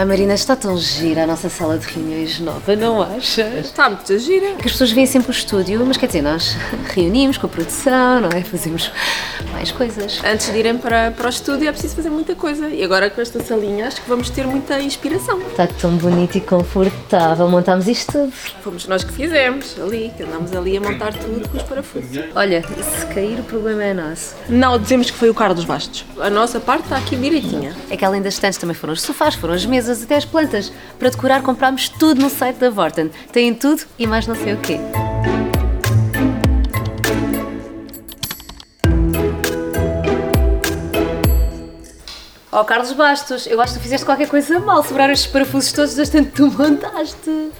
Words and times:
Ai 0.00 0.06
Marina, 0.06 0.32
está 0.32 0.56
tão 0.56 0.78
gira 0.78 1.24
a 1.24 1.26
nossa 1.26 1.50
sala 1.50 1.76
de 1.76 1.86
reuniões 1.86 2.40
nova, 2.40 2.74
não 2.74 3.02
achas? 3.02 3.66
Está 3.66 3.90
muito 3.90 4.18
gira. 4.18 4.54
Que 4.54 4.64
as 4.64 4.72
pessoas 4.72 4.92
veem 4.92 5.04
sempre 5.04 5.28
o 5.28 5.30
estúdio, 5.30 5.84
mas 5.84 5.98
quer 5.98 6.06
dizer, 6.06 6.22
nós 6.22 6.56
reunimos 6.94 7.36
com 7.36 7.44
a 7.44 7.50
produção, 7.50 8.18
não 8.18 8.30
é? 8.30 8.42
Fazemos 8.42 8.90
mais 9.52 9.70
coisas. 9.70 10.18
Antes 10.24 10.50
de 10.50 10.58
irem 10.58 10.78
para, 10.78 11.10
para 11.10 11.26
o 11.26 11.28
estúdio 11.28 11.68
é 11.68 11.72
preciso 11.72 11.96
fazer 11.96 12.08
muita 12.08 12.34
coisa. 12.34 12.70
E 12.70 12.82
agora 12.82 13.10
com 13.10 13.20
esta 13.20 13.42
salinha 13.44 13.88
acho 13.88 14.00
que 14.00 14.08
vamos 14.08 14.30
ter 14.30 14.46
muita 14.46 14.80
inspiração. 14.80 15.38
Está 15.42 15.66
tão 15.66 15.94
bonito 15.98 16.38
e 16.38 16.40
confortável, 16.40 17.46
montámos 17.50 17.86
isto 17.86 18.10
tudo. 18.10 18.32
Fomos 18.62 18.86
nós 18.86 19.04
que 19.04 19.12
fizemos 19.12 19.76
ali, 19.78 20.10
que 20.16 20.22
andámos 20.22 20.50
ali 20.54 20.78
a 20.78 20.80
montar 20.80 21.12
tudo 21.12 21.46
com 21.46 21.58
os 21.58 21.62
parafusos. 21.62 22.24
Olha, 22.34 22.62
se 22.62 23.04
cair 23.12 23.38
o 23.38 23.42
problema 23.42 23.84
é 23.84 23.92
nosso. 23.92 24.34
Não, 24.48 24.78
dizemos 24.78 25.10
que 25.10 25.18
foi 25.18 25.28
o 25.28 25.34
Carlos 25.34 25.66
Bastos. 25.66 26.06
A 26.18 26.30
nossa 26.30 26.58
parte 26.58 26.84
está 26.84 26.96
aqui 26.96 27.16
direitinha. 27.16 27.76
É 27.90 27.98
que 27.98 28.04
além 28.04 28.22
das 28.22 28.32
estantes 28.32 28.58
também 28.58 28.74
foram 28.74 28.94
os 28.94 29.02
sofás, 29.02 29.34
foram 29.34 29.52
as 29.52 29.66
mesas, 29.66 29.89
até 29.90 30.16
as 30.16 30.24
plantas. 30.24 30.72
Para 30.98 31.10
decorar 31.10 31.42
comprámos 31.42 31.88
tudo 31.88 32.20
no 32.20 32.30
site 32.30 32.56
da 32.56 32.70
Vorten. 32.70 33.10
Tem 33.32 33.54
tudo 33.54 33.82
e 33.98 34.06
mais 34.06 34.26
não 34.26 34.34
sei 34.34 34.54
o 34.54 34.58
quê. 34.58 34.78
Oh, 42.52 42.64
Carlos 42.64 42.92
Bastos, 42.92 43.46
eu 43.46 43.60
acho 43.60 43.74
que 43.74 43.78
tu 43.78 43.82
fizeste 43.82 44.04
qualquer 44.04 44.28
coisa 44.28 44.58
mal, 44.58 44.82
sobraram 44.82 45.12
estes 45.12 45.30
parafusos 45.30 45.72
todos 45.72 46.10
que 46.10 46.22
tu 46.24 46.50
montaste. 46.50 47.50